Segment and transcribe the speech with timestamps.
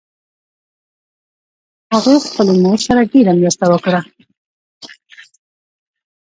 [1.93, 4.01] هغې خپلې مور سره ډېر مرسته وکړه